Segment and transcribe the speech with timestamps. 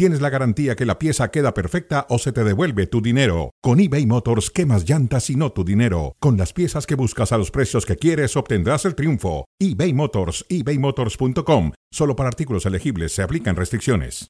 [0.00, 3.50] tienes la garantía que la pieza queda perfecta o se te devuelve tu dinero.
[3.60, 6.16] Con eBay Motors, quemas llantas y no tu dinero.
[6.20, 9.44] Con las piezas que buscas a los precios que quieres, obtendrás el triunfo.
[9.58, 11.72] eBay Motors, ebaymotors.com.
[11.90, 14.26] Solo para artículos elegibles se aplican restricciones.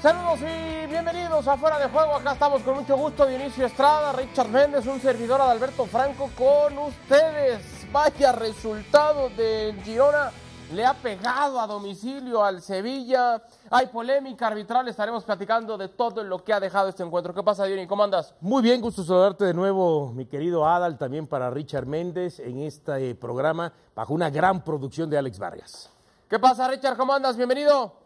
[0.00, 2.16] Saludos y bienvenidos a Fuera de Juego.
[2.16, 3.26] Acá estamos con mucho gusto.
[3.26, 7.71] Dionisio Estrada, Richard Méndez, un servidor de Alberto Franco con ustedes.
[7.92, 10.32] Vaya resultado del Girona.
[10.72, 13.42] Le ha pegado a domicilio al Sevilla.
[13.68, 14.88] Hay polémica arbitral.
[14.88, 17.34] Estaremos platicando de todo lo que ha dejado este encuentro.
[17.34, 17.90] ¿Qué pasa, Dionisio?
[17.90, 18.34] ¿Cómo andas?
[18.40, 23.14] Muy bien, gusto saludarte de nuevo, mi querido Adal, también para Richard Méndez en este
[23.14, 25.90] programa bajo una gran producción de Alex Vargas.
[26.30, 26.96] ¿Qué pasa, Richard?
[26.96, 27.36] ¿Cómo andas?
[27.36, 28.01] Bienvenido.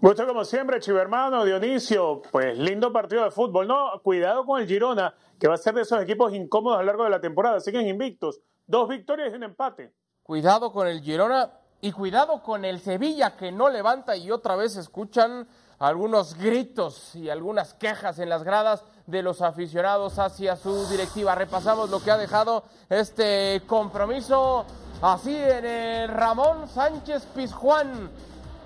[0.00, 2.22] Gusto como siempre, chivo hermano, Dionisio.
[2.30, 4.00] Pues lindo partido de fútbol, ¿no?
[4.02, 7.04] Cuidado con el Girona, que va a ser de esos equipos incómodos a lo largo
[7.04, 7.60] de la temporada.
[7.60, 8.40] Siguen invictos.
[8.66, 9.92] Dos victorias y un empate.
[10.22, 11.50] Cuidado con el Girona
[11.80, 15.46] y cuidado con el Sevilla, que no levanta y otra vez escuchan
[15.78, 21.34] algunos gritos y algunas quejas en las gradas de los aficionados hacia su directiva.
[21.34, 24.64] Repasamos lo que ha dejado este compromiso
[25.02, 28.10] así en el Ramón Sánchez Pizjuán.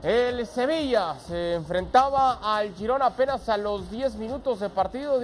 [0.02, 5.20] El Sevilla se enfrentaba al Girona apenas a los 10 minutos de partido.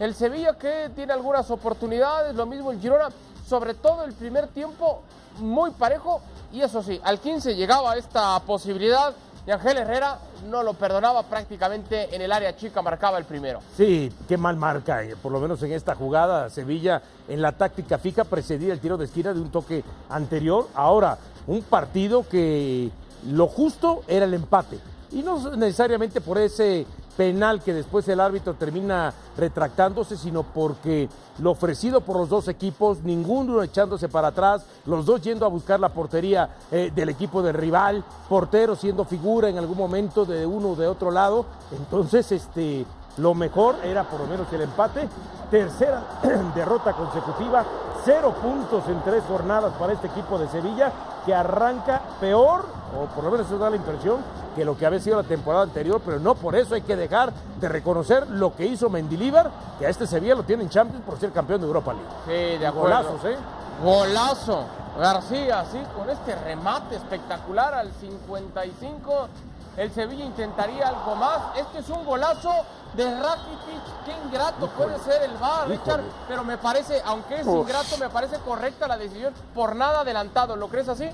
[0.00, 3.08] El Sevilla que tiene algunas oportunidades, lo mismo el Girona,
[3.46, 5.02] sobre todo el primer tiempo
[5.40, 6.22] muy parejo.
[6.52, 9.12] Y eso sí, al 15 llegaba esta posibilidad
[9.46, 13.60] y Ángel Herrera no lo perdonaba prácticamente en el área chica, marcaba el primero.
[13.76, 16.48] Sí, qué mal marca, eh, por lo menos en esta jugada.
[16.48, 20.68] Sevilla en la táctica fija precedía el tiro de esquina de un toque anterior.
[20.74, 22.90] Ahora, un partido que
[23.26, 24.78] lo justo era el empate.
[25.10, 26.86] Y no necesariamente por ese
[27.16, 31.08] penal que después el árbitro termina retractándose, sino porque
[31.40, 35.80] lo ofrecido por los dos equipos, ninguno echándose para atrás, los dos yendo a buscar
[35.80, 40.70] la portería eh, del equipo del rival, portero siendo figura en algún momento de uno
[40.70, 41.46] o de otro lado.
[41.72, 42.86] Entonces, este,
[43.18, 45.08] lo mejor era por lo menos el empate.
[45.50, 46.02] Tercera
[46.54, 47.64] derrota consecutiva,
[48.04, 50.92] cero puntos en tres jornadas para este equipo de Sevilla,
[51.24, 52.64] que arranca peor,
[52.98, 54.18] o por lo menos eso da la impresión,
[54.54, 57.32] que lo que había sido la temporada anterior, pero no por eso hay que dejar
[57.60, 61.18] de reconocer lo que hizo Mendilíbar, que a este Sevilla lo tiene en Champions por
[61.18, 62.08] ser campeón de Europa League.
[62.26, 62.88] Sí, de acuerdo.
[62.88, 63.36] Golazos, ¿eh?
[63.82, 64.64] Golazo.
[64.98, 69.28] García, sí, con este remate espectacular al 55.
[69.76, 71.56] El Sevilla intentaría algo más.
[71.56, 72.52] Este es un golazo
[72.94, 74.04] de Rakitic.
[74.04, 76.00] Qué ingrato puede ser el VAR, Richard.
[76.26, 80.56] Pero me parece, aunque es ingrato, me parece correcta la decisión por nada adelantado.
[80.56, 81.08] ¿Lo crees así?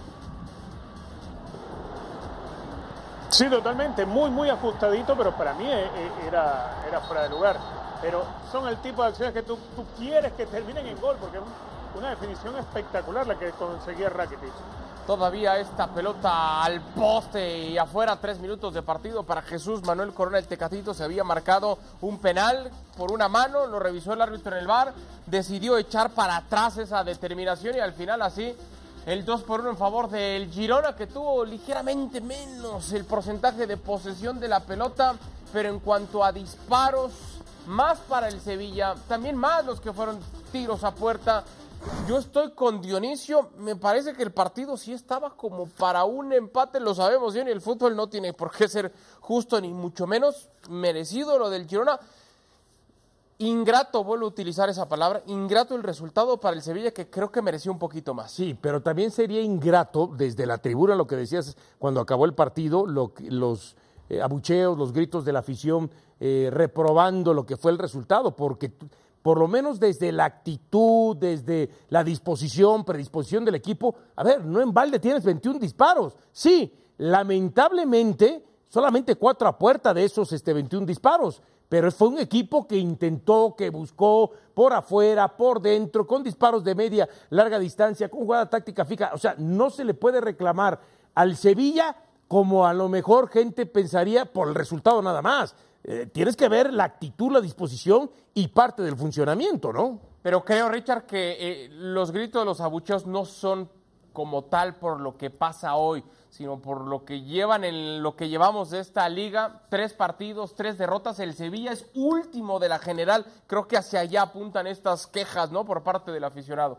[3.28, 4.06] Sí, totalmente.
[4.06, 7.58] Muy, muy ajustadito, pero para mí eh, eh, era, era fuera de lugar.
[8.00, 11.38] Pero son el tipo de acciones que tú, tú quieres que terminen en gol, porque
[11.94, 14.52] una definición espectacular la que conseguía Rakitic.
[15.06, 20.38] Todavía esta pelota al poste y afuera, tres minutos de partido para Jesús Manuel Corona,
[20.38, 20.94] el Tecatito.
[20.94, 24.94] Se había marcado un penal por una mano, lo revisó el árbitro en el bar,
[25.26, 28.56] decidió echar para atrás esa determinación y al final así
[29.04, 33.76] el 2 por 1 en favor del Girona, que tuvo ligeramente menos el porcentaje de
[33.76, 35.14] posesión de la pelota,
[35.52, 37.12] pero en cuanto a disparos,
[37.66, 40.18] más para el Sevilla, también más los que fueron
[40.52, 41.44] tiros a puerta.
[42.08, 46.78] Yo estoy con Dionisio, me parece que el partido sí estaba como para un empate,
[46.78, 50.50] lo sabemos bien, y el fútbol no tiene por qué ser justo ni mucho menos
[50.68, 51.98] merecido lo del Girona.
[53.38, 57.42] Ingrato, vuelvo a utilizar esa palabra, ingrato el resultado para el Sevilla que creo que
[57.42, 58.30] mereció un poquito más.
[58.30, 62.86] Sí, pero también sería ingrato desde la tribuna lo que decías cuando acabó el partido,
[62.86, 63.76] lo, los
[64.08, 65.90] eh, abucheos, los gritos de la afición
[66.20, 68.70] eh, reprobando lo que fue el resultado, porque
[69.24, 74.60] por lo menos desde la actitud, desde la disposición, predisposición del equipo, a ver, no
[74.60, 76.14] en balde tienes 21 disparos.
[76.30, 81.40] Sí, lamentablemente solamente cuatro a puerta de esos este, 21 disparos
[81.70, 86.74] pero fue un equipo que intentó, que buscó por afuera, por dentro, con disparos de
[86.74, 89.10] media, larga distancia, con jugada táctica fija.
[89.14, 90.78] O sea, no se le puede reclamar
[91.14, 91.96] al Sevilla
[92.28, 95.56] como a lo mejor gente pensaría por el resultado nada más.
[95.86, 100.00] Eh, tienes que ver la actitud, la disposición y parte del funcionamiento, ¿no?
[100.22, 103.68] Pero creo, Richard, que eh, los gritos de los abucheos no son
[104.14, 108.30] como tal por lo que pasa hoy, sino por lo que llevan en lo que
[108.30, 113.26] llevamos de esta liga, tres partidos, tres derrotas, el Sevilla es último de la general,
[113.46, 115.66] creo que hacia allá apuntan estas quejas, ¿no?
[115.66, 116.78] por parte del aficionado.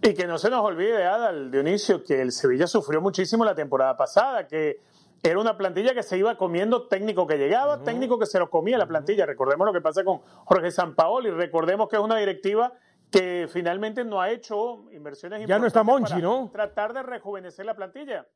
[0.00, 3.96] Y que no se nos olvide, Adal, Dionisio, que el Sevilla sufrió muchísimo la temporada
[3.96, 4.80] pasada, que
[5.22, 8.78] era una plantilla que se iba comiendo técnico que llegaba, técnico que se lo comía
[8.78, 9.26] la plantilla.
[9.26, 12.72] Recordemos lo que pasa con Jorge Sampaoli, recordemos que es una directiva
[13.10, 16.50] que finalmente no ha hecho inversiones ya no está Monchi, ¿no?
[16.52, 18.26] Tratar de rejuvenecer la plantilla.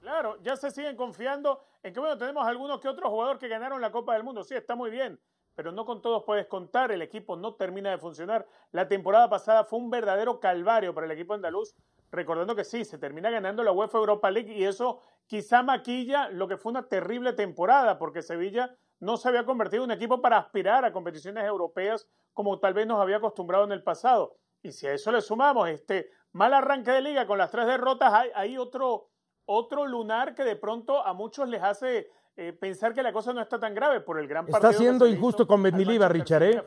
[0.00, 3.80] Claro, ya se siguen confiando en que, bueno, tenemos algunos que otros jugadores que ganaron
[3.80, 4.44] la Copa del Mundo.
[4.44, 5.18] Sí, está muy bien,
[5.56, 6.92] pero no con todos puedes contar.
[6.92, 8.46] El equipo no termina de funcionar.
[8.70, 11.74] La temporada pasada fue un verdadero calvario para el equipo andaluz.
[12.10, 16.48] Recordando que sí, se termina ganando la UEFA Europa League y eso quizá maquilla lo
[16.48, 20.38] que fue una terrible temporada, porque Sevilla no se había convertido en un equipo para
[20.38, 24.36] aspirar a competiciones europeas como tal vez nos había acostumbrado en el pasado.
[24.62, 28.12] Y si a eso le sumamos este mal arranque de liga con las tres derrotas,
[28.34, 29.10] hay, otro,
[29.44, 33.40] otro lunar que de pronto a muchos les hace eh, pensar que la cosa no
[33.40, 34.70] está tan grave por el gran partido.
[34.70, 36.64] Está siendo injusto con Mendilibar, Richard, ¿eh?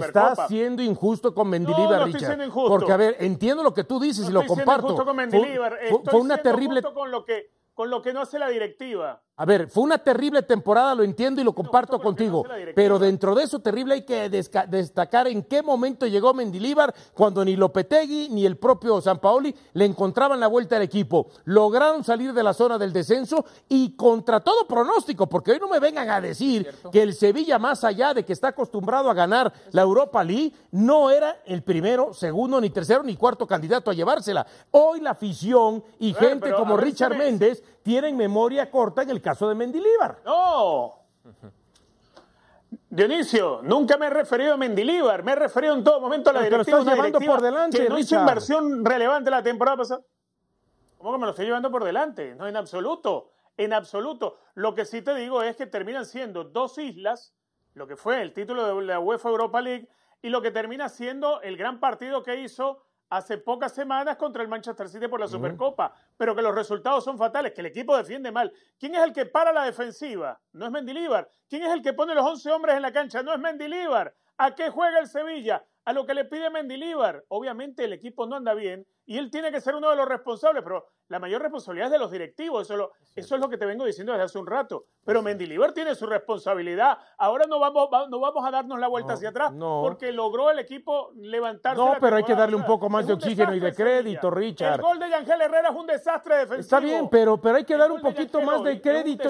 [0.00, 2.50] Está siendo injusto con Mendilibar, Richard.
[2.50, 4.96] Porque, a ver, entiendo lo que tú dices y lo comparto.
[4.96, 6.82] Con fue, fue, una terrible.
[6.82, 9.24] Con lo, que, con lo que no hace la directiva.
[9.40, 12.44] A ver, fue una terrible temporada, lo entiendo y lo comparto contigo,
[12.74, 17.56] pero dentro de eso terrible hay que destacar en qué momento llegó Mendilíbar cuando ni
[17.56, 21.28] Lopetegui ni el propio San Paoli le encontraban la vuelta al equipo.
[21.44, 25.80] Lograron salir de la zona del descenso y contra todo pronóstico, porque hoy no me
[25.80, 29.80] vengan a decir que el Sevilla, más allá de que está acostumbrado a ganar la
[29.80, 34.46] Europa League, no era el primero, segundo, ni tercero, ni cuarto candidato a llevársela.
[34.70, 39.54] Hoy la afición y gente como Richard Méndez tienen memoria corta en el caso de
[39.54, 40.22] Mendilíbar.
[40.24, 40.92] No.
[42.88, 46.42] Dionisio, nunca me he referido a Mendilíbar, me he referido en todo momento a la
[46.42, 46.84] directiva,
[47.24, 50.02] por delante, que no hizo inversión relevante la temporada pasada.
[50.98, 52.34] ¿Cómo que me lo estoy llevando por delante?
[52.34, 54.40] No, en absoluto, en absoluto.
[54.54, 57.32] Lo que sí te digo es que terminan siendo dos islas,
[57.74, 59.88] lo que fue el título de la UEFA Europa League,
[60.22, 64.48] y lo que termina siendo el gran partido que hizo hace pocas semanas contra el
[64.48, 68.30] Manchester City por la Supercopa, pero que los resultados son fatales, que el equipo defiende
[68.30, 68.52] mal.
[68.78, 70.40] ¿Quién es el que para la defensiva?
[70.52, 71.28] No es Mendilíbar.
[71.48, 73.22] ¿Quién es el que pone los 11 hombres en la cancha?
[73.22, 74.14] No es Mendilíbar.
[74.38, 75.64] ¿A qué juega el Sevilla?
[75.84, 77.24] A lo que le pide Mendilíbar.
[77.28, 80.62] Obviamente el equipo no anda bien y él tiene que ser uno de los responsables,
[80.62, 83.66] pero la mayor responsabilidad es de los directivos, eso, lo, eso es lo que te
[83.66, 84.84] vengo diciendo desde hace un rato.
[85.04, 86.98] Pero Mendilibar tiene su responsabilidad.
[87.18, 91.10] Ahora no vamos, no vamos a darnos la vuelta hacia atrás porque logró el equipo
[91.16, 91.82] levantarse.
[91.82, 94.76] No, pero hay que darle un poco más de oxígeno y de crédito, Richard.
[94.76, 96.60] El gol de Yangel Herrera es un desastre defensivo.
[96.60, 99.28] Está bien, pero, pero hay que dar un poquito más de crédito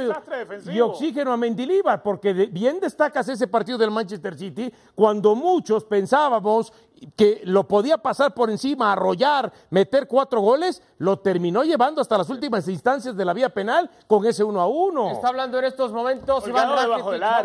[0.70, 6.74] y, oxígeno a Mendilibar, porque bien destacas ese partido del Manchester City cuando muchos pensábamos
[7.16, 12.28] que lo podía pasar por encima, arrollar, meter cuatro goles, lo terminó llevando hasta las
[12.28, 15.10] últimas instancias de la vía penal con ese uno a uno.
[15.12, 17.22] Está hablando en estos momentos Iván Rakitic.
[17.22, 17.42] A...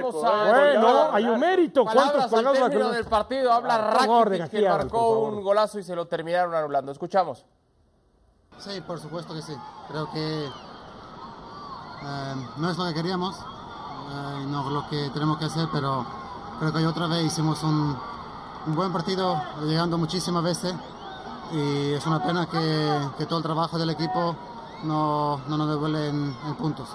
[0.50, 1.86] Bueno, hay un mérito.
[1.86, 6.54] ¿Cuántos al término del partido habla Rakitic que marcó un golazo y se lo terminaron
[6.54, 6.92] anulando.
[6.92, 7.45] Escuchamos.
[8.57, 9.56] Sí, por supuesto que sí.
[9.89, 10.50] Creo que eh,
[12.57, 16.06] no es lo que queríamos, eh, no lo que tenemos que hacer, pero
[16.60, 17.98] creo que otra vez hicimos un
[18.68, 20.74] un buen partido, llegando muchísimas veces
[21.51, 24.36] y es una pena que, todo el trabajo del equipo
[24.83, 26.88] no, no nos devuelve en, puntos.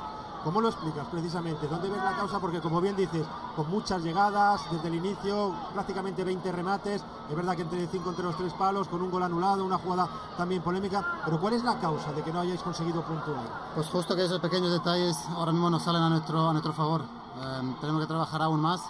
[0.44, 1.68] ¿Cómo lo explicas precisamente?
[1.68, 2.38] ¿Dónde ves la causa?
[2.38, 7.54] Porque como bien dices, con muchas llegadas desde el inicio, prácticamente 20 remates, es verdad
[7.54, 11.20] que entre 5 entre los tres palos, con un gol anulado, una jugada también polémica,
[11.26, 13.44] pero ¿cuál es la causa de que no hayáis conseguido puntuar?
[13.74, 17.02] Pues justo que esos pequeños detalles ahora mismo nos salen a nuestro, a nuestro favor.
[17.02, 18.80] Eh, tenemos que trabajar aún más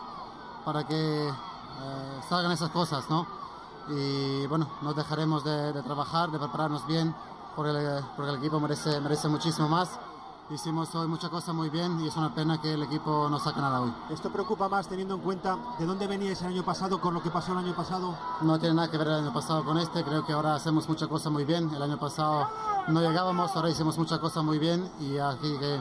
[0.65, 3.40] para que eh, salgan esas cosas, ¿no?
[3.91, 7.15] Y bueno, no dejaremos de, trabajar, de prepararnos bien,
[7.57, 9.99] porque el, porque el equipo merece, merece muchísimo más.
[10.51, 13.61] Hicimos hoy muchas cosas muy bien y es una pena que el equipo no saque
[13.61, 13.93] nada hoy.
[14.11, 17.31] ¿Esto preocupa más teniendo en cuenta de dónde veníais el año pasado con lo que
[17.31, 18.17] pasó el año pasado?
[18.41, 20.03] No tiene nada que ver el año pasado con este.
[20.03, 21.73] Creo que ahora hacemos muchas cosas muy bien.
[21.73, 22.49] El año pasado
[22.89, 25.81] no llegábamos, ahora hicimos muchas cosas muy bien y aquí que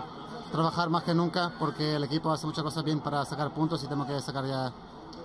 [0.52, 3.86] trabajar más que nunca porque el equipo hace muchas cosas bien para sacar puntos y
[3.86, 4.72] tenemos que sacar ya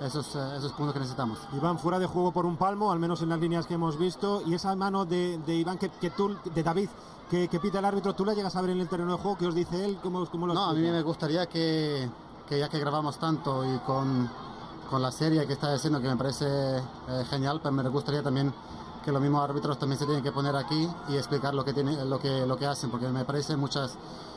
[0.00, 1.38] esos, eh, esos puntos que necesitamos.
[1.53, 4.43] Iván fuera de juego por un palmo, al menos en las líneas que hemos visto,
[4.47, 6.88] y esa mano de, de Iván que, que, tú, de David
[7.31, 9.38] que, que, pita el árbitro, ¿tú la llegas a ver en el terreno de juego?
[9.38, 9.99] ¿Qué os dice él?
[10.03, 12.09] ¿Cómo, cómo lo no, a mí me gustaría que,
[12.49, 14.31] que, ya que grabamos tanto y con,
[14.91, 18.53] con la serie que está haciendo, que me parece eh, genial, pero me gustaría también
[19.05, 22.05] que los mismos árbitros también se tienen que poner aquí y explicar lo que, tiene,
[22.05, 23.97] lo que, lo que hacen, porque me parece muchas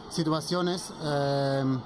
[0.10, 0.94] situaciones.
[1.02, 1.78] Eh,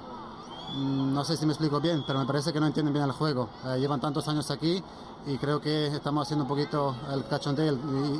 [0.74, 3.48] no sé si me explico bien, pero me parece que no entienden bien el juego.
[3.66, 4.82] Eh, llevan tantos años aquí
[5.26, 7.72] y creo que estamos haciendo un poquito el cachondeo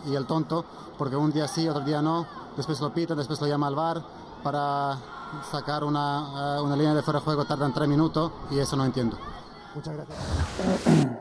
[0.07, 0.65] y, y, el tonto,
[0.97, 4.03] porque un día sí, otro día no, después lo pita, después lo llama al bar
[4.43, 4.99] para
[5.51, 8.85] sacar una, uh, una línea de fuera de juego, tardan tres minutos y eso no
[8.85, 9.17] entiendo.
[9.75, 10.19] Muchas gracias.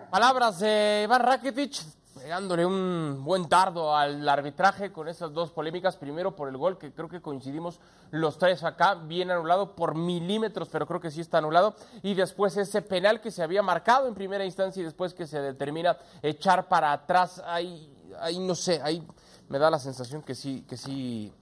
[0.09, 1.81] Palabras de Iván Rakitic,
[2.13, 5.98] pegándole un buen tardo al arbitraje con esas dos polémicas.
[5.98, 7.80] Primero por el gol, que creo que coincidimos
[8.12, 11.75] los tres acá, bien anulado por milímetros, pero creo que sí está anulado.
[12.03, 15.41] Y después ese penal que se había marcado en primera instancia y después que se
[15.41, 17.41] determina echar para atrás.
[17.46, 19.06] Ahí, ahí no sé, ahí
[19.50, 21.34] me da la sensación que sí, que sí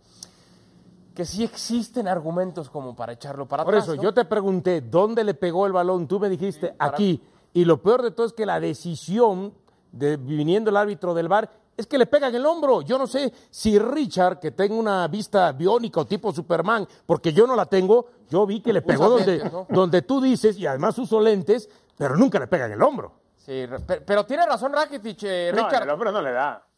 [1.16, 3.90] que sí existen argumentos como para echarlo para Por atrás.
[3.90, 4.04] eso, ¿no?
[4.04, 7.22] yo te pregunté dónde le pegó el balón, tú me dijiste aquí.
[7.52, 9.54] Y lo peor de todo es que la decisión
[9.91, 12.81] de viniendo el árbitro del bar es que le pega en el hombro.
[12.81, 17.48] Yo no sé si Richard, que tenga una vista biónica o tipo Superman, porque yo
[17.48, 19.65] no la tengo, yo vi que le pegó donde, lentes, ¿no?
[19.69, 23.13] donde tú dices, y además usó lentes, pero nunca le pega en el hombro.
[23.38, 23.65] Sí,
[24.05, 25.84] pero, tiene razón Rakitic, eh, No, Richard.
[25.84, 26.69] el hombro no le da.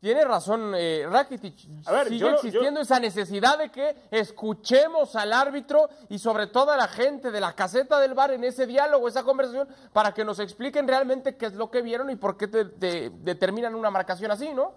[0.00, 1.54] Tiene razón eh, Rakitic.
[1.86, 6.70] A ver, Sigue yo existiendo esa necesidad de que escuchemos al árbitro y sobre todo
[6.72, 10.24] a la gente de la caseta del bar en ese diálogo, esa conversación, para que
[10.24, 13.90] nos expliquen realmente qué es lo que vieron y por qué te- te- determinan una
[13.90, 14.74] marcación así, ¿no?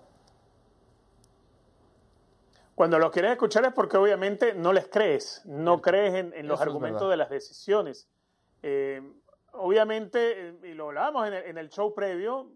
[2.75, 6.59] Cuando lo quieres escuchar es porque obviamente no les crees, no crees en, en los
[6.59, 8.07] Eso argumentos de las decisiones.
[8.63, 9.01] Eh,
[9.53, 12.49] obviamente, eh, y lo hablábamos en el, en el show previo,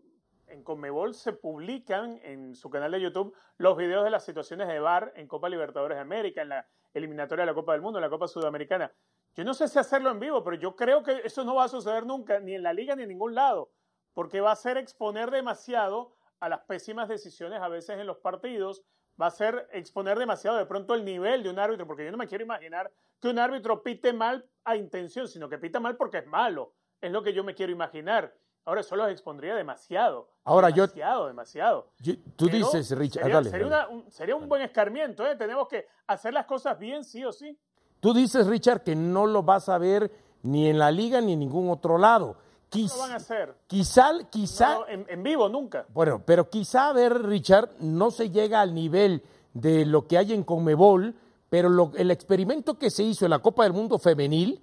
[0.48, 4.80] en Conmebol se publican en su canal de YouTube los videos de las situaciones de
[4.80, 8.04] VAR en Copa Libertadores de América, en la eliminatoria de la Copa del Mundo, en
[8.04, 8.92] la Copa Sudamericana.
[9.36, 11.70] Yo no sé si hacerlo en vivo, pero yo creo que eso no va a
[11.70, 13.72] suceder nunca, ni en la liga ni en ningún lado,
[14.14, 18.84] porque va a ser exponer demasiado a las pésimas decisiones a veces en los partidos,
[19.22, 22.18] va a ser exponer demasiado de pronto el nivel de un árbitro, porque yo no
[22.18, 26.20] me quiero imaginar que un árbitro pite mal a intención, sino que pita mal porque
[26.20, 26.74] es malo.
[27.02, 28.34] Es lo que yo me quiero imaginar.
[28.66, 30.28] Ahora eso los expondría demasiado.
[30.44, 31.88] Ahora, yo- demasiado, demasiado.
[32.36, 33.88] Tú Pero dices, Richard, Sería, dale, sería dale.
[33.88, 35.36] una- un, sería un buen escarmiento, ¿eh?
[35.36, 37.58] Tenemos que hacer las cosas bien, sí o sí.
[38.00, 40.12] Tú dices, Richard, que no lo vas a ver
[40.44, 42.38] ni en la liga ni en ningún otro lado.
[42.38, 43.56] No Quiz- lo van a hacer.
[43.68, 45.86] quizá, quizá, No, en, en vivo nunca.
[45.94, 50.34] Bueno, pero quizá, a ver, Richard, no se llega al nivel de lo que hay
[50.34, 51.14] en Conmebol,
[51.50, 54.60] pero lo- el experimento que se hizo en la Copa del Mundo femenil,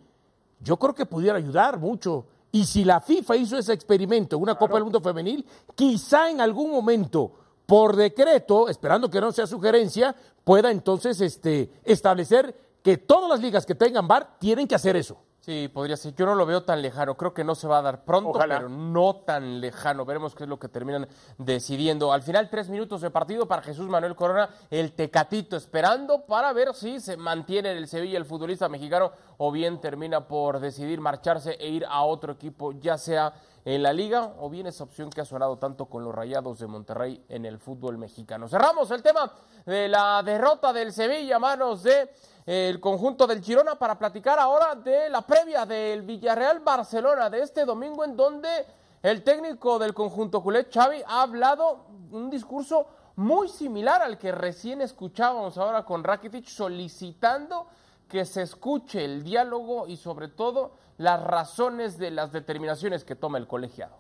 [0.61, 2.27] yo creo que pudiera ayudar mucho.
[2.53, 5.45] Y si la FIFA hizo ese experimento en una Copa del Mundo femenil,
[5.75, 7.33] quizá en algún momento,
[7.65, 13.65] por decreto, esperando que no sea sugerencia, pueda entonces este, establecer que todas las ligas
[13.65, 15.17] que tengan VAR tienen que hacer eso.
[15.45, 16.15] Sí, podría ser.
[16.15, 17.17] Yo no lo veo tan lejano.
[17.17, 18.59] Creo que no se va a dar pronto, Ojalá.
[18.59, 20.05] pero no tan lejano.
[20.05, 22.13] Veremos qué es lo que terminan decidiendo.
[22.13, 26.73] Al final, tres minutos de partido para Jesús Manuel Corona, el Tecatito, esperando para ver
[26.75, 31.57] si se mantiene en el Sevilla el futbolista mexicano o bien termina por decidir marcharse
[31.59, 33.35] e ir a otro equipo, ya sea
[33.65, 36.67] en la liga o bien esa opción que ha sonado tanto con los Rayados de
[36.69, 38.49] Monterrey en el fútbol mexicano.
[38.49, 39.33] Cerramos el tema
[39.67, 42.11] de la derrota del Sevilla a manos de
[42.45, 47.65] el conjunto del Girona para platicar ahora de la previa del Villarreal Barcelona de este
[47.65, 48.49] domingo en donde
[49.03, 54.81] el técnico del conjunto culé Xavi ha hablado un discurso muy similar al que recién
[54.81, 57.67] escuchábamos ahora con Rakitic solicitando
[58.09, 63.39] que se escuche el diálogo y sobre todo las razones de las determinaciones que toma
[63.39, 63.97] el colegiado.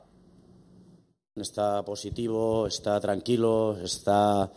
[1.34, 4.50] Está positivo, está tranquilo, está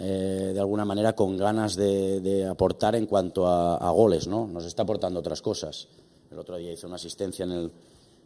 [0.00, 4.46] eh, de alguna manera con ganas de, aportar en cuanto a, a goles, ¿no?
[4.46, 5.88] Nos está aportando otras cosas.
[6.30, 7.72] El otro día hizo una asistencia en el,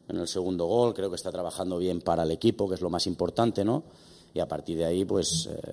[0.09, 2.90] en el segundo gol, creo que está trabajando bien para el equipo, que es lo
[2.90, 3.83] más importante, ¿no?
[4.33, 5.73] Y a partir de ahí, pues eh,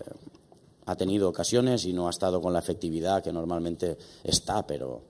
[0.85, 5.01] ha tenido ocasiones y no ha estado con la efectividad que normalmente está, pero,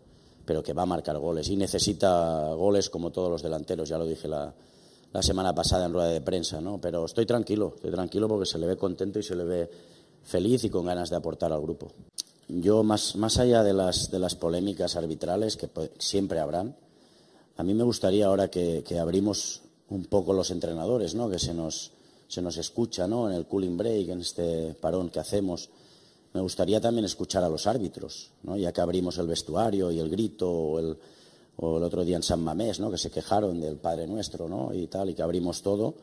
[0.45, 1.47] pero que va a marcar goles.
[1.49, 4.53] Y necesita goles como todos los delanteros, ya lo dije la,
[5.13, 6.79] la semana pasada en rueda de prensa, ¿no?
[6.79, 9.69] Pero estoy tranquilo, estoy tranquilo porque se le ve contento y se le ve
[10.23, 11.91] feliz y con ganas de aportar al grupo.
[12.47, 16.75] Yo, más, más allá de las, de las polémicas arbitrales, que pues, siempre habrán,
[17.57, 21.29] a mí me gustaría ahora que, que abrimos un poco los entrenadores, ¿no?
[21.29, 21.91] Que se nos,
[22.27, 23.29] se nos escucha, ¿no?
[23.29, 25.69] En el cooling break, en este parón que hacemos.
[26.33, 28.55] Me gustaría también escuchar a los árbitros, ¿no?
[28.55, 30.97] Ya que abrimos el vestuario y el grito o el,
[31.57, 32.89] o el otro día en San Mamés, ¿no?
[32.89, 34.73] Que se quejaron del Padre Nuestro, ¿no?
[34.73, 35.93] Y tal, y que abrimos todo.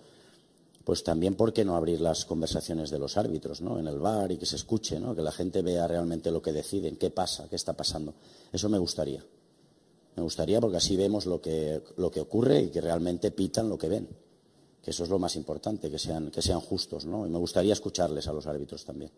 [0.89, 3.79] Pues también, ¿por qué no abrir las conversaciones de los árbitros, ¿no?
[3.79, 5.15] En el bar y que se escuche, ¿no?
[5.15, 8.15] Que la gente vea realmente lo que deciden, qué pasa, qué está pasando.
[8.51, 9.23] Eso me gustaría.
[10.17, 13.77] Me gustaría porque así vemos lo que, lo que ocurre y que realmente pitan lo
[13.77, 14.09] que ven.
[14.83, 17.27] Que eso es lo más importante, que sean, que sean justos, ¿no?
[17.27, 19.11] Y me gustaría escucharles a los árbitros también.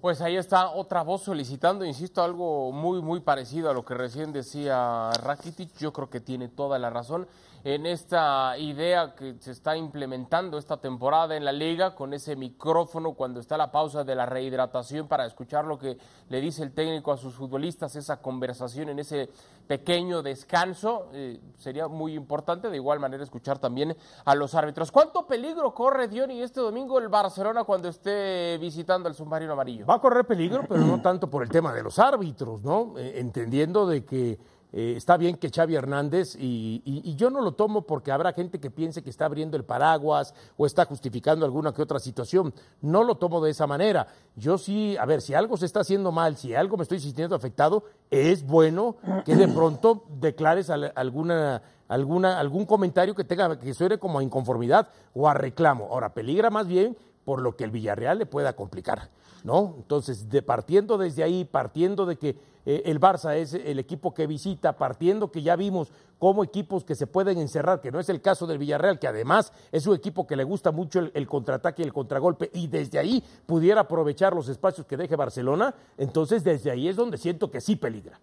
[0.00, 4.32] Pues ahí está otra voz solicitando, insisto, algo muy, muy parecido a lo que recién
[4.32, 5.78] decía Rakitic.
[5.78, 7.28] Yo creo que tiene toda la razón
[7.64, 13.12] en esta idea que se está implementando esta temporada en la liga con ese micrófono
[13.12, 15.98] cuando está la pausa de la rehidratación para escuchar lo que
[16.28, 19.28] le dice el técnico a sus futbolistas, esa conversación en ese
[19.66, 21.08] pequeño descanso.
[21.12, 24.90] Eh, sería muy importante de igual manera escuchar también a los árbitros.
[24.90, 29.84] ¿Cuánto peligro corre Diony este domingo el Barcelona cuando esté visitando al submarino amarillo?
[29.86, 32.94] Va a correr peligro, pero no tanto por el tema de los árbitros, ¿no?
[32.98, 34.38] Eh, entendiendo de que
[34.72, 38.70] eh, está bien que Xavi Hernández, y, yo no lo tomo porque habrá gente que
[38.70, 42.54] piense que está abriendo el paraguas o está justificando alguna que otra situación.
[42.80, 44.06] No lo tomo de esa manera.
[44.36, 47.34] Yo sí, a ver, si algo se está haciendo mal, si algo me estoy sintiendo
[47.34, 53.98] afectado, es bueno que de pronto declares alguna, alguna, algún comentario que tenga que suene
[53.98, 55.88] como a inconformidad o a reclamo.
[55.90, 59.10] Ahora, peligra más bien por lo que el Villarreal le pueda complicar,
[59.44, 59.74] ¿no?
[59.76, 64.26] Entonces, de, partiendo desde ahí, partiendo de que eh, el Barça es el equipo que
[64.26, 68.20] visita, partiendo que ya vimos como equipos que se pueden encerrar, que no es el
[68.20, 71.82] caso del Villarreal, que además es un equipo que le gusta mucho el, el contraataque
[71.82, 76.70] y el contragolpe, y desde ahí pudiera aprovechar los espacios que deje Barcelona, entonces desde
[76.70, 78.20] ahí es donde siento que sí peligra.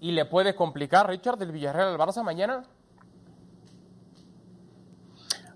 [0.00, 2.62] ¿Y le puede complicar, Richard, del Villarreal al Barça mañana?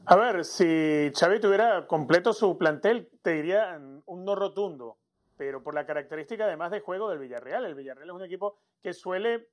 [0.04, 4.98] A ver, si Xavi tuviera completo su plantel, te diría un no rotundo,
[5.36, 7.64] pero por la característica además de juego del Villarreal.
[7.64, 9.48] El Villarreal es un equipo que suele,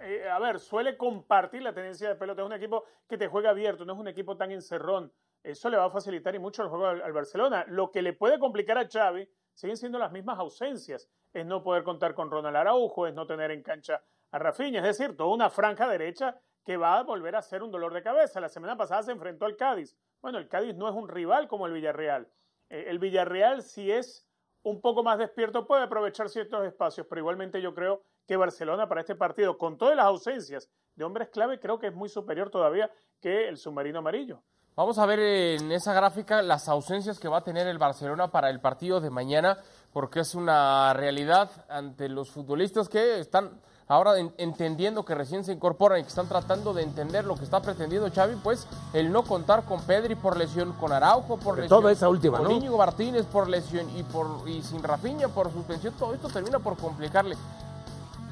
[0.00, 2.42] eh, a ver, suele compartir la tendencia de pelota.
[2.42, 5.12] Es un equipo que te juega abierto, no es un equipo tan encerrón.
[5.44, 7.64] Eso le va a facilitar y mucho el juego al, al Barcelona.
[7.68, 11.08] Lo que le puede complicar a Xavi siguen siendo las mismas ausencias.
[11.32, 14.98] Es no poder contar con Ronald Araujo, es no tener en cancha a Rafinha, es
[14.98, 16.38] decir, toda una franja derecha
[16.68, 18.42] que va a volver a ser un dolor de cabeza.
[18.42, 19.96] La semana pasada se enfrentó al Cádiz.
[20.20, 22.28] Bueno, el Cádiz no es un rival como el Villarreal.
[22.68, 24.28] Eh, el Villarreal, si es
[24.62, 29.00] un poco más despierto, puede aprovechar ciertos espacios, pero igualmente yo creo que Barcelona para
[29.00, 32.90] este partido, con todas las ausencias de hombres clave, creo que es muy superior todavía
[33.18, 34.42] que el submarino amarillo.
[34.76, 38.50] Vamos a ver en esa gráfica las ausencias que va a tener el Barcelona para
[38.50, 39.56] el partido de mañana,
[39.90, 46.00] porque es una realidad ante los futbolistas que están ahora entendiendo que recién se incorporan
[46.00, 49.64] y que están tratando de entender lo que está pretendiendo Xavi, pues el no contar
[49.64, 53.48] con Pedri por lesión, con Araujo por lesión, toda esa última, con Íñigo Martínez por
[53.48, 57.36] lesión y por y sin Rafinha por suspensión, todo esto termina por complicarle.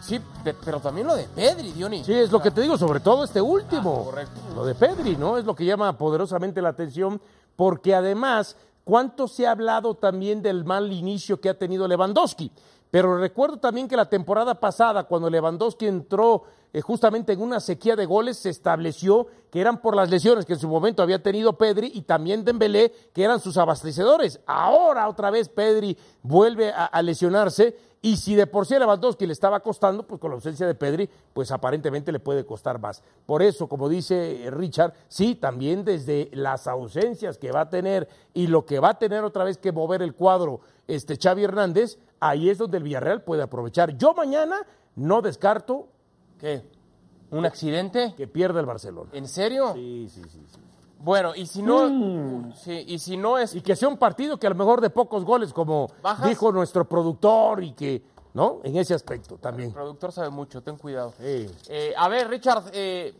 [0.00, 0.20] Sí,
[0.64, 2.04] pero también lo de Pedri, Diony.
[2.04, 4.02] Sí, es lo que te digo, sobre todo este último.
[4.02, 4.40] Ah, correcto.
[4.54, 5.38] Lo de Pedri, ¿no?
[5.38, 7.20] Es lo que llama poderosamente la atención,
[7.56, 12.52] porque además, ¿cuánto se ha hablado también del mal inicio que ha tenido Lewandowski?
[12.90, 17.96] Pero recuerdo también que la temporada pasada, cuando Lewandowski entró eh, justamente en una sequía
[17.96, 21.56] de goles, se estableció que eran por las lesiones que en su momento había tenido
[21.56, 24.40] Pedri y también Dembélé, que eran sus abastecedores.
[24.46, 29.32] Ahora otra vez Pedri vuelve a, lesionarse y si de por sí a Lewandowski le
[29.32, 33.02] estaba costando, pues con la ausencia de Pedri, pues aparentemente le puede costar más.
[33.24, 38.46] Por eso, como dice Richard, sí, también desde las ausencias que va a tener y
[38.46, 42.48] lo que va a tener otra vez que mover el cuadro este Xavi Hernández, ahí
[42.50, 43.96] es donde el Villarreal puede aprovechar.
[43.96, 44.58] Yo mañana
[44.94, 45.88] no descarto
[46.38, 46.62] ¿Qué?
[47.30, 48.14] ¿Un accidente?
[48.16, 49.10] Que pierda el Barcelona.
[49.12, 49.72] ¿En serio?
[49.74, 50.40] Sí, sí, sí.
[51.06, 52.52] Bueno, y si no, mm.
[52.54, 53.54] sí, y si no es...
[53.54, 55.86] Y que sea un partido que a lo mejor de pocos goles, como
[56.24, 58.02] dijo nuestro productor, y que,
[58.34, 58.58] ¿no?
[58.64, 59.68] En ese aspecto también.
[59.68, 61.14] El productor sabe mucho, ten cuidado.
[61.20, 63.14] Eh, a ver, Richard, eh,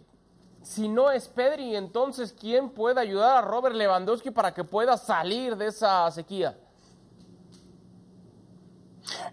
[0.63, 5.57] si no es Pedri, entonces, ¿quién puede ayudar a Robert Lewandowski para que pueda salir
[5.57, 6.59] de esa sequía?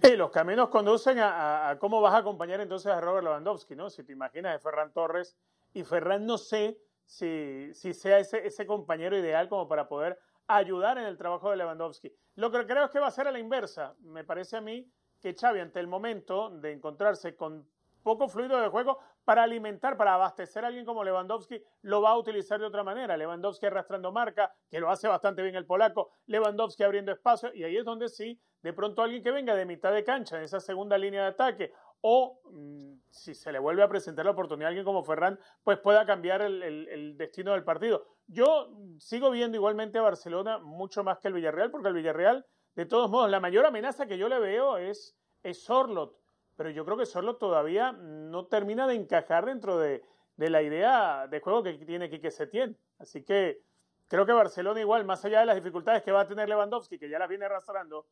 [0.04, 3.90] Y los caminos conducen a, cómo vas a acompañar entonces a Robert Lewandowski, ¿no?
[3.90, 5.36] Si te imaginas de Ferran Torres
[5.74, 10.98] y Ferran no sé si, si sea ese, ese compañero ideal como para poder ayudar
[10.98, 12.14] en el trabajo de Lewandowski.
[12.36, 13.96] Lo que creo es que va a ser a la inversa.
[14.02, 17.68] Me parece a mí que Xavi ante el momento de encontrarse con
[18.04, 22.18] poco fluido de juego para alimentar, para abastecer a alguien como Lewandowski, lo va a
[22.18, 23.16] utilizar de otra manera.
[23.16, 27.78] Lewandowski arrastrando marca, que lo hace bastante bien el polaco, Lewandowski abriendo espacio, y ahí
[27.78, 30.98] es donde sí, de pronto alguien que venga de mitad de cancha, en esa segunda
[30.98, 31.74] línea de ataque,
[32.06, 35.80] o mm, si se le vuelve a presentar la oportunidad a alguien como Ferran, pues
[35.80, 38.06] pueda cambiar el, destino del partido.
[38.28, 42.86] Yo sigo viendo igualmente a Barcelona mucho más que el Villarreal, porque el Villarreal, de
[42.86, 46.24] todos modos, la mayor amenaza que yo le veo es, es Sorlot
[46.56, 50.04] pero yo creo que solo todavía no termina de encajar dentro de,
[50.38, 52.78] la idea de juego que tiene Quique Setién.
[53.00, 53.62] Así que
[54.08, 57.10] creo que Barcelona igual, más allá de las dificultades que va a tener Lewandowski, que
[57.10, 58.06] ya las viene arrastrando,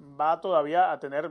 [0.00, 1.30] va todavía a tener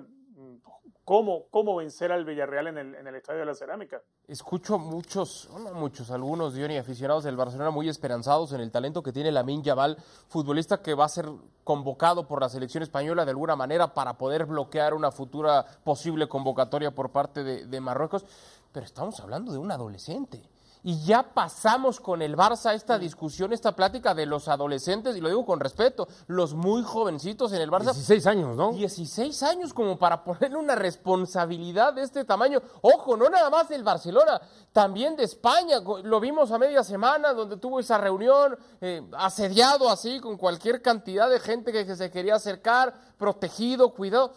[1.03, 4.01] cómo, cómo vencer al Villarreal en el, en el Estadio de la Cerámica.
[4.27, 9.13] Escucho muchos, no muchos, algunos, Diony, aficionados del Barcelona muy esperanzados en el talento que
[9.13, 11.27] tiene Lamin Yamal, futbolista que va a ser
[11.63, 16.91] convocado por la selección española de alguna manera para poder bloquear una futura posible convocatoria
[16.91, 18.25] por parte de, de Marruecos.
[18.71, 20.43] Pero estamos hablando de un adolescente
[20.85, 25.29] y ya pasamos con el Barça esta discusión, esta plática de los adolescentes, y lo
[25.29, 27.85] digo con respeto, los muy jovencitos en el Barça.
[27.85, 28.71] 16 años, ¿no?
[28.71, 32.61] 16 años como para ponerle una responsabilidad de este tamaño.
[32.81, 34.39] Ojo, no nada más del Barcelona,
[34.71, 35.79] también de España.
[36.03, 41.31] Lo vimos a media semana donde tuvo esa reunión, eh, asediado así, con cualquier cantidad
[41.31, 44.33] de gente que, que se quería acercar, protegido, cuidado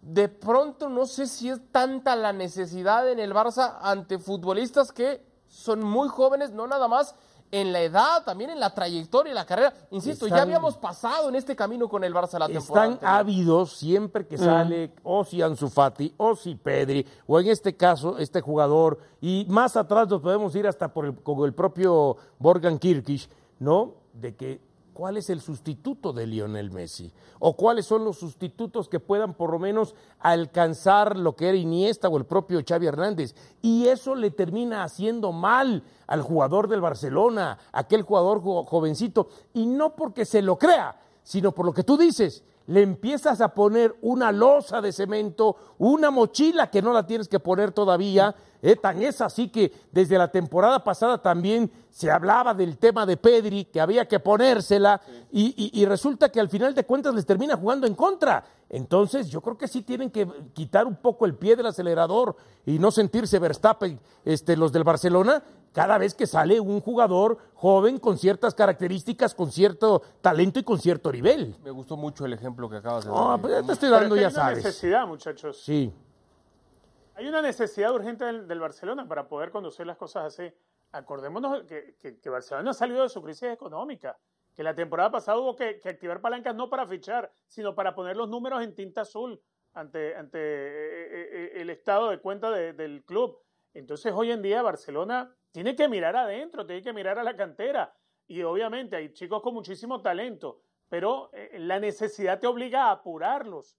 [0.00, 5.31] de pronto no sé si es tanta la necesidad en el Barça ante futbolistas que
[5.52, 7.14] son muy jóvenes, no nada más
[7.50, 9.74] en la edad, también en la trayectoria, y la carrera.
[9.90, 12.94] Insisto, ya habíamos pasado en este camino con el Barça la temporada.
[12.94, 17.76] Están ávidos siempre que sale o si Ansu Fati o si Pedri o en este
[17.76, 22.16] caso este jugador y más atrás nos podemos ir hasta por el, con el propio
[22.38, 23.96] Borgan Kirkish, ¿no?
[24.14, 27.10] De que ¿Cuál es el sustituto de Lionel Messi?
[27.38, 32.08] ¿O cuáles son los sustitutos que puedan por lo menos alcanzar lo que era Iniesta
[32.08, 33.34] o el propio Xavi Hernández?
[33.62, 39.96] Y eso le termina haciendo mal al jugador del Barcelona, aquel jugador jovencito, y no
[39.96, 44.30] porque se lo crea, sino por lo que tú dices, le empiezas a poner una
[44.30, 48.34] losa de cemento, una mochila que no la tienes que poner todavía.
[48.64, 53.16] Eh, tan es así que desde la temporada pasada también se hablaba del tema de
[53.16, 55.00] Pedri, que había que ponérsela,
[55.32, 58.44] y, y, resulta que al final de cuentas les termina jugando en contra.
[58.70, 62.78] Entonces yo creo que sí tienen que quitar un poco el pie del acelerador y
[62.78, 68.16] no sentirse Verstappen, este, los del Barcelona, cada vez que sale un jugador joven con
[68.16, 71.56] ciertas características, con cierto talento y con cierto nivel.
[71.64, 73.18] Me gustó mucho el ejemplo que acabas de dar.
[73.18, 74.58] No, pues ya te estoy dando, ya sabes.
[74.58, 75.62] Hay una necesidad, muchachos.
[75.64, 75.92] Sí.
[77.14, 80.52] Hay una necesidad urgente del, Barcelona para poder conducir las cosas así.
[80.92, 84.18] Acordémonos que, que, Barcelona ha salido de su crisis económica,
[84.54, 88.28] que la temporada pasada hubo que, activar palancas no para fichar, sino para poner los
[88.28, 89.40] números en tinta azul
[89.74, 93.38] ante, ante eh, eh, eh, el estado de cuenta del club.
[93.74, 97.94] Entonces hoy en día Barcelona tiene que mirar adentro, tiene que mirar a la cantera.
[98.26, 103.78] Y obviamente hay chicos con muchísimo talento, pero la necesidad te obliga a apurarlos.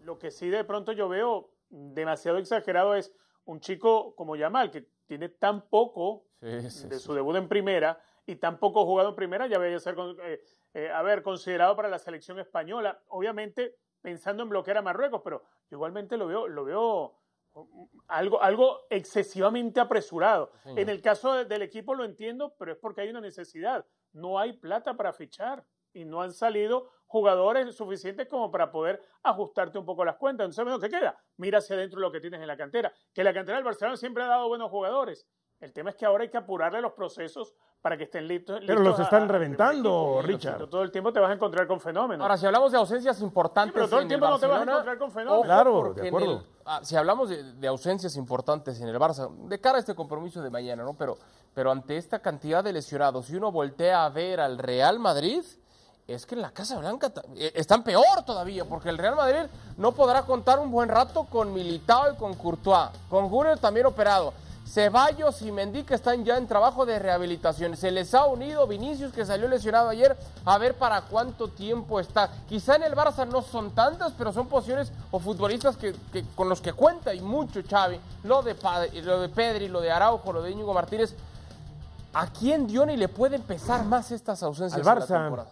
[0.00, 4.88] Lo que sí de pronto yo veo demasiado exagerado es un chico como Yamal, que
[5.06, 9.58] tiene tan poco de su debut en primera y tan poco jugado en primera, ya
[9.58, 10.42] a ser eh,
[10.74, 13.02] eh, haber considerado para la selección española.
[13.08, 17.18] Obviamente pensando en bloquear a Marruecos, pero igualmente lo veo, lo veo
[18.08, 20.52] algo, algo excesivamente apresurado.
[20.64, 23.86] En el caso del equipo lo entiendo, pero es porque hay una necesidad.
[24.12, 29.78] No hay plata para fichar y no han salido jugadores suficientes como para poder ajustarte
[29.78, 30.58] un poco las cuentas.
[30.58, 31.16] Entonces, ¿qué queda?
[31.36, 32.92] Mira hacia adentro lo que tienes en la cantera.
[33.12, 35.24] Que la cantera del Barcelona siempre ha dado buenos jugadores.
[35.60, 38.60] El tema es que ahora hay que apurarle los procesos para que estén listos.
[38.66, 40.66] Pero los están reventando, Richard.
[40.68, 42.20] todo el tiempo te vas a encontrar con fenómenos.
[42.20, 43.72] Ahora, si hablamos de ausencias importantes.
[43.72, 45.44] pero todo el tiempo no te vas a encontrar con fenómenos.
[45.44, 46.44] claro, de acuerdo.
[46.66, 50.50] Ah, si hablamos de, ausencias importantes en el Barça, de cara a este compromiso de
[50.50, 50.94] mañana, ¿no?
[50.94, 51.16] Pero,
[51.54, 55.44] pero ante esta cantidad de lesionados, si uno voltea a ver al Real Madrid,
[56.06, 59.92] es que en la Casa Blanca eh, están peor todavía, porque el Real Madrid no
[59.92, 64.32] podrá contar un buen rato con Militao y con Courtois, con Gurel también operado.
[64.66, 67.76] Ceballos y Mendy que están ya en trabajo de rehabilitación.
[67.76, 72.30] Se les ha unido Vinicius que salió lesionado ayer a ver para cuánto tiempo está.
[72.48, 75.94] Quizá en el Barça no son tantas, pero son posiciones o futbolistas que,
[76.34, 78.00] con los que cuenta y mucho Xavi.
[78.22, 78.56] Lo de,
[79.02, 81.14] lo de Pedri, lo de Araujo, lo de Íñigo Martínez.
[82.14, 85.46] ¿A quién Diony le puede pesar más estas ausencias al Barça?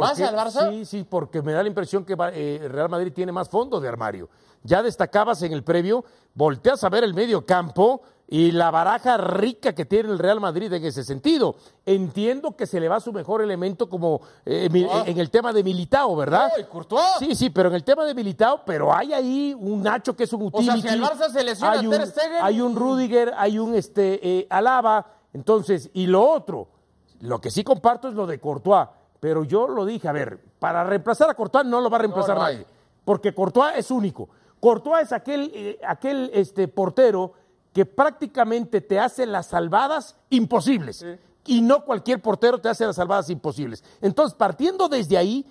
[0.00, 0.70] ¿Más al Barça?
[0.70, 3.88] Sí, sí, porque me da la impresión que eh, Real Madrid tiene más fondo de
[3.88, 4.28] armario.
[4.64, 9.74] Ya destacabas en el previo, volteas a ver el medio campo y la baraja rica
[9.74, 11.56] que tiene el Real Madrid en ese sentido.
[11.84, 14.70] Entiendo que se le va su mejor elemento como eh,
[15.04, 16.50] en el tema de Militao, ¿verdad?
[17.18, 20.32] Sí, sí, pero en el tema de Militao, pero hay ahí un Nacho que es
[20.32, 20.78] un utility.
[20.78, 21.94] O sea, si el Barça se lesiona hay un,
[22.40, 26.68] hay un Rudiger, hay un este, eh, Alaba, entonces, y lo otro,
[27.20, 28.88] lo que sí comparto es lo de Courtois,
[29.22, 32.36] pero yo lo dije, a ver, para reemplazar a Courtois no lo va a reemplazar
[32.36, 32.66] nadie,
[33.04, 34.28] porque Courtois es único.
[34.58, 37.32] Courtois es aquel, eh, aquel este, portero
[37.72, 41.06] que prácticamente te hace las salvadas imposibles.
[41.46, 43.84] Y no cualquier portero te hace las salvadas imposibles.
[44.00, 45.46] Entonces, partiendo desde ahí,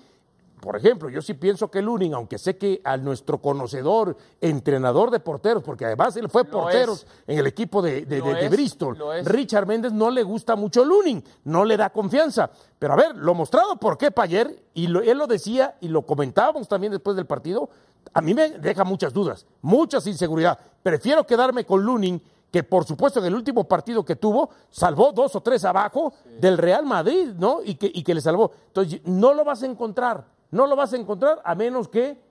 [0.61, 5.19] por ejemplo, yo sí pienso que Lunin, aunque sé que a nuestro conocedor, entrenador de
[5.19, 6.95] porteros, porque además él fue portero
[7.25, 8.05] en el equipo de,
[8.49, 8.95] Bristol,
[9.25, 12.51] Richard Méndez no le gusta mucho Lunin, no le da confianza.
[12.77, 16.67] Pero a ver, lo mostrado por qué ayer, y él lo decía y lo comentábamos
[16.67, 17.69] también después del partido,
[18.13, 20.59] a mí me deja muchas dudas, muchas inseguridad.
[20.83, 22.21] Prefiero quedarme con Lunin,
[22.51, 26.59] que por supuesto en el último partido que tuvo salvó dos o tres abajo del
[26.59, 27.61] Real Madrid, ¿no?
[27.63, 28.51] Y que, y que le salvó.
[28.67, 32.21] Entonces, no lo vas a encontrar, no lo vas a encontrar a menos que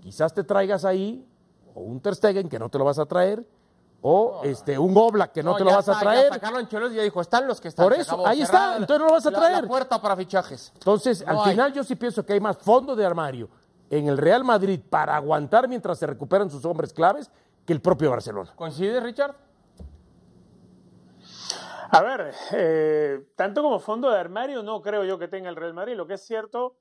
[0.00, 1.26] quizás te traigas ahí
[1.74, 3.46] o un Ter Stegen que no te lo vas a traer
[4.04, 6.28] o este un Oblak que no, te lo vas a traer.
[6.28, 7.84] Ya sacaron Ancelotti y ya dijo, están los que están.
[7.86, 9.62] Por eso, ahí está, entonces no lo vas a la- traer.
[9.62, 10.72] La puerta para fichajes.
[10.74, 11.50] Entonces, No al hay.
[11.52, 13.48] final yo sí pienso que hay más fondo de armario
[13.90, 17.30] en el Real Madrid para aguantar mientras se recuperan sus hombres claves
[17.64, 18.52] que el propio Barcelona.
[18.56, 19.36] ¿Coincide, Richard?
[21.90, 25.74] A ver, eh, tanto como fondo de armario no creo yo que tenga el Real
[25.74, 25.94] Madrid.
[25.94, 26.74] Lo que es cierto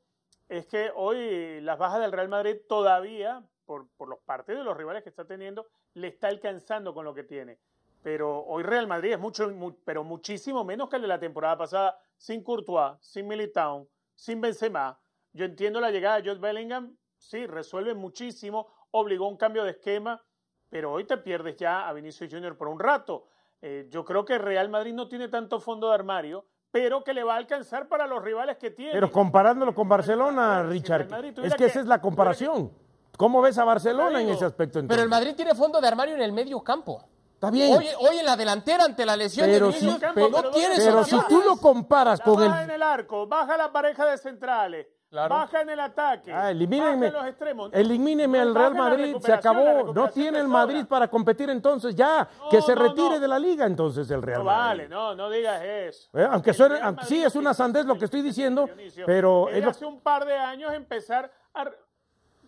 [0.51, 4.75] es que hoy las bajas del Real Madrid todavía, por, por los partidos y los
[4.75, 7.57] rivales que está teniendo, le está alcanzando con lo que tiene.
[8.03, 11.57] Pero hoy Real Madrid es mucho, mu- pero muchísimo menos que el de la temporada
[11.57, 14.99] pasada, sin Courtois, sin Militao, sin Benzema.
[15.31, 20.21] Yo entiendo la llegada de Jude Bellingham, sí, resuelve muchísimo, obligó un cambio de esquema,
[20.69, 23.27] pero hoy te pierdes ya a Vinicius Junior por un rato.
[23.61, 27.23] Eh, yo creo que Real Madrid no tiene tanto fondo de armario, pero que le
[27.23, 28.93] va a alcanzar para los rivales que tiene.
[28.93, 32.71] Pero comparándolo con Barcelona, si Richard, Madrid es que que- esa es la comparación.
[33.17, 34.95] ¿Cómo ves a Barcelona en ese aspecto entonces?
[34.95, 37.03] Pero el Madrid tiene fondo de armario en el medio campo.
[37.33, 37.75] Está bien.
[37.77, 40.79] Hoy, hoy en la delantera ante la lesión Pero de sí, Vinicius, pero- no tienes
[40.79, 42.75] pero si tú lo comparas La con baja en el...
[42.77, 45.35] el arco, baja la pareja de centrales, Claro.
[45.35, 47.69] baja en el ataque, Ah, elimínenme, baja en los extremos.
[47.73, 49.91] elimínenme al Real Madrid, se acabó.
[49.93, 50.47] No tiene el.
[50.47, 52.27] Madrid para competir entonces ya.
[52.49, 53.19] que se no, retire no.
[53.19, 54.67] de la liga entonces el Real No Madrid.
[54.67, 56.09] vale, no, no digas eso.
[56.17, 59.85] Eh, aunque suene, sí es una sandez lo que estoy diciendo, Dionisio, pero es hace
[59.85, 61.65] un par de años empezar a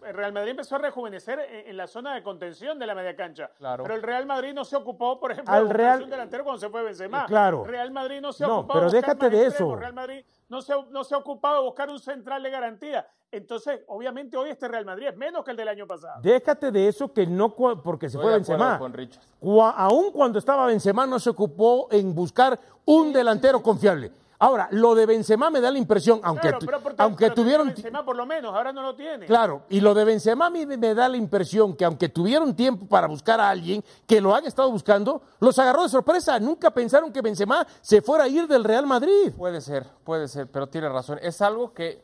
[0.06, 3.16] el Real Madrid empezó a rejuvenecer en, en la zona de contención de la media
[3.16, 3.50] cancha.
[3.58, 3.84] Claro.
[3.84, 6.60] Pero el Real Madrid no se ocupó, por ejemplo, Al de Real- un delantero cuando
[6.60, 7.22] se fue Benzema.
[7.22, 7.64] Eh, claro.
[7.64, 9.74] Real Madrid no se ha No, pero déjate de extremos.
[9.76, 9.80] eso.
[9.80, 13.06] Real Madrid no se, no se ha ocupado de buscar un central de garantía.
[13.32, 16.22] Entonces, obviamente hoy este Real Madrid es menos que el del año pasado.
[16.22, 18.78] déjate de eso que no porque se Estoy fue Benzema.
[18.78, 19.24] con Richard.
[19.76, 24.12] Aún cuando estaba Benzema no se ocupó en buscar un delantero confiable.
[24.44, 27.68] Ahora, lo de Benzema me da la impresión, aunque, Claro, pero por- aunque pero tuvieron...
[27.68, 29.26] Benzema por lo menos, ahora no lo tiene.
[29.26, 32.86] Claro, y lo de Benzema a mí me da la impresión que aunque tuvieron tiempo
[32.86, 36.40] para buscar a alguien que lo han estado buscando, los agarró de sorpresa.
[36.40, 39.32] Nunca pensaron que Benzema se fuera a ir del Real Madrid.
[39.38, 41.20] Puede ser, puede ser, pero tiene razón.
[41.22, 42.02] Es algo que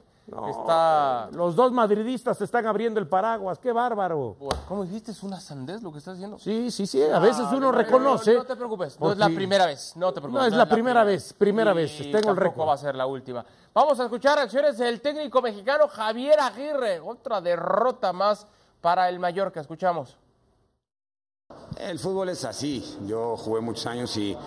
[0.50, 1.30] está...
[1.32, 3.60] Los dos madridistas están abriendo el paraguas.
[3.60, 4.36] ¡Qué bárbaro!
[4.40, 5.12] Bueno, ¿Cómo dijiste?
[5.12, 6.38] Es una sandez lo que estás diciendo.
[6.40, 7.02] Sí, sí, sí.
[7.04, 8.36] A veces uno No, reconoce.
[8.36, 9.94] No, te preocupes, no es la primera vez.
[9.96, 10.42] No te preocupes.
[10.42, 12.68] No, es la primera vez, primera vez, Y tengo el tampoco récord.
[12.70, 13.46] va a ser la última.
[13.74, 17.00] Vamos a escuchar reacciones del técnico mexicano Javier Aguirre.
[17.00, 18.46] Otra derrota más
[18.82, 19.60] para el Mallorca.
[19.62, 20.18] Escuchamos.
[21.78, 22.98] El fútbol es así.
[23.06, 24.38] Yo jugué muchos años y,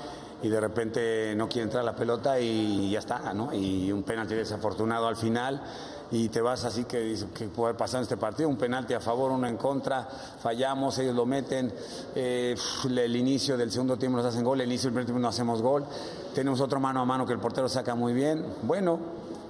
[0.42, 3.52] y de repente no quiere entrar la pelota y ya está, ¿no?
[3.52, 5.62] Y un penalti desafortunado al final
[6.10, 8.48] y te vas así que ¿qué puede haber pasado en este partido?
[8.48, 11.72] Un penalti a favor, uno en contra, fallamos, ellos lo meten,
[12.14, 15.28] eh, el inicio del segundo tiempo nos hacen gol, el inicio del primer tiempo no
[15.28, 15.86] hacemos gol,
[16.34, 18.44] tenemos otro mano a mano que el portero saca muy bien.
[18.62, 18.98] Bueno,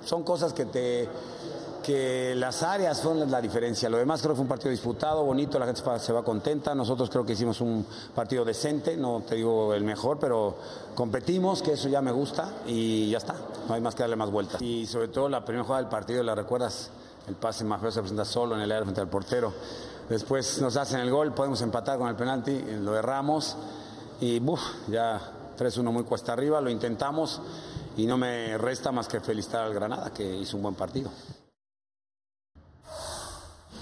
[0.05, 1.09] son cosas que te
[1.83, 3.88] que las áreas son la diferencia.
[3.90, 6.75] Lo demás creo que fue un partido disputado, bonito, la gente se va- contenta.
[6.75, 10.57] Nosotros creo que hicimos un partido decente, no te digo el mejor, pero
[10.95, 13.35] competimos, que eso ya me gusta y ya está.
[13.68, 14.62] No hay más que darle más vueltas.
[14.62, 16.90] Y sobre todo la primera jugada del partido, ¿la recuerdas?
[17.29, 19.53] El pase feo se presenta solo en el área frente al portero.
[20.09, 23.57] Después nos hacen el gol, podemos empatar con el penalti, lo erramos
[24.21, 24.40] y
[24.88, 25.21] ya
[25.57, 27.40] 3-1 muy cuesta arriba, lo intentamos
[27.97, 31.11] y no me resta más que felicitar al Granada, que hizo un buen partido.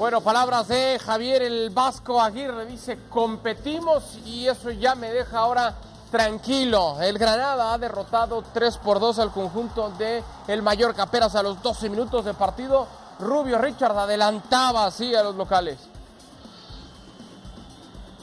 [0.00, 2.64] Bueno, palabras de Javier el Vasco Aguirre.
[2.64, 5.74] Dice, competimos y eso ya me deja ahora
[6.10, 6.96] tranquilo.
[7.02, 11.02] El Granada ha derrotado 3 por 2 al conjunto de el Mallorca.
[11.02, 12.86] Apenas a los 12 minutos de partido,
[13.18, 15.78] Rubio Richard adelantaba así a los locales.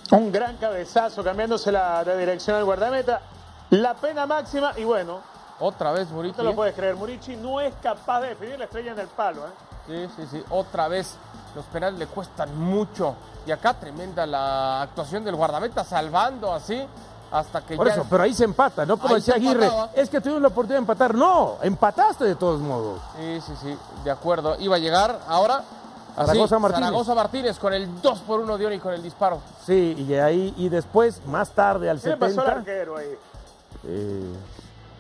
[0.10, 3.22] Un gran cabezazo cambiándose la, dirección al guardameta.
[3.70, 5.22] La pena máxima y bueno,
[5.60, 6.38] Otra vez no Murici.
[6.38, 6.96] te lo puedes creer.
[6.96, 9.46] Murici no es capaz de definir la estrella en el palo.
[9.46, 9.52] ¿eh?
[9.88, 10.44] Sí, sí, sí.
[10.50, 11.18] Otra vez
[11.58, 13.16] los penales le cuestan mucho.
[13.48, 16.86] Y acá tremenda la actuación del guardameta salvando así
[17.32, 17.94] hasta que Por ya...
[17.94, 20.84] eso, pero ahí se empata, no como decía Aguirre, es que tuvimos la oportunidad de
[20.84, 21.16] empatar.
[21.16, 23.02] No, empataste de todos modos.
[23.18, 24.56] Sí, sí, sí, de acuerdo.
[24.60, 25.64] Iba a llegar ahora
[26.16, 26.86] así, Zaragoza Martínez.
[26.86, 29.42] Zaragoza Martínez con el 2 por 1 de Ori con el disparo.
[29.66, 33.18] Sí, y ahí, y después, más tarde, al ¿Qué le pasó al 70, arquero ahí?
[33.86, 34.34] eh,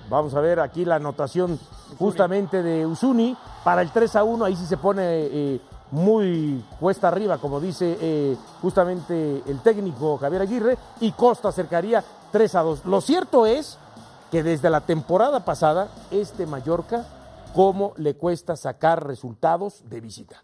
[0.10, 1.60] vamos a ver aquí la anotación
[2.00, 7.08] justamente de Usuni para el 3 a 1, ahí sí se pone eh, muy cuesta
[7.08, 12.86] arriba, como dice eh, justamente el técnico Javier Aguirre, y Costa acercaría 3 a 2.
[12.86, 13.78] Lo cierto es
[14.32, 17.06] que desde la temporada pasada, este Mallorca,
[17.56, 20.44] cómo le cuesta sacar resultados de visita.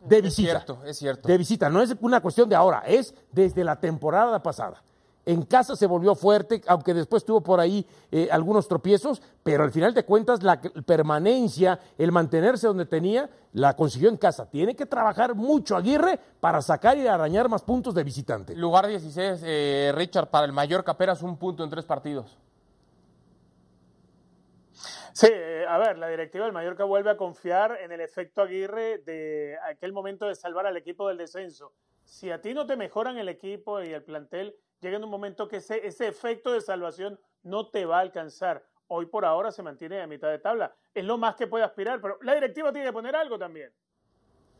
[0.00, 0.50] de Es visita.
[0.50, 1.26] cierto, es cierto.
[1.26, 4.82] De visita, no es una cuestión de ahora, es desde la temporada pasada.
[5.28, 9.70] En casa se volvió fuerte, aunque después tuvo por ahí eh, algunos tropiezos, pero al
[9.70, 14.48] final de cuentas la permanencia, el mantenerse donde tenía, la consiguió en casa.
[14.48, 18.56] Tiene que trabajar mucho Aguirre para sacar y arañar más puntos de visitante.
[18.56, 22.38] Lugar 16, eh, Richard, para el Mallorca, apenas un punto en tres partidos.
[25.12, 28.96] Sí, eh, a ver, la directiva del Mallorca vuelve a confiar en el efecto Aguirre
[29.04, 31.74] de aquel momento de salvar al equipo del descenso.
[32.02, 35.48] Si a ti no te mejoran el equipo y el plantel, llega en un momento
[35.48, 38.64] que ese, ese efecto de salvación no te va a alcanzar.
[38.86, 40.74] Hoy por ahora se mantiene a mitad de tabla.
[40.94, 43.72] Es lo más que puede aspirar, pero la directiva tiene que poner algo también.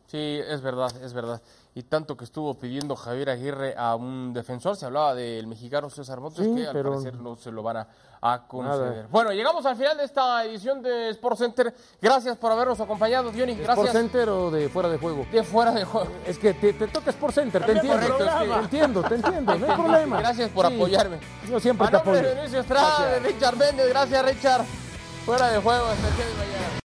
[0.08, 1.40] Sí, es verdad, es verdad.
[1.74, 6.18] Y tanto que estuvo pidiendo Javier Aguirre a un defensor, se hablaba del mexicano César
[6.18, 7.88] Montes, Sí, que al pero- parecer no se lo van a,
[8.22, 8.90] a conceder.
[8.96, 9.06] Nada.
[9.10, 11.72] Bueno, llegamos al final de esta edición de Sports Center.
[12.00, 13.52] Gracias por habernos acompañado, Diony.
[13.52, 13.92] ¿Sport Gracias.
[13.92, 15.26] Center o de fuera de juego?
[15.30, 16.08] De fuera de juego.
[16.26, 18.06] Es que te, te toca Sport Center, te entiendo.
[18.06, 18.54] programa.
[18.56, 20.18] Te entiendo, te entiendo, no hay problema.
[20.20, 21.20] Gracias por Sí, apoyarme.
[21.48, 22.34] Yo siempre A te nombre apoyo.
[22.34, 23.88] de Luis Estrada, de Richard Méndez.
[23.90, 24.64] Gracias, Richard.
[25.26, 25.84] Fuera de juego.
[25.84, 26.78] Hasta el día de mañana.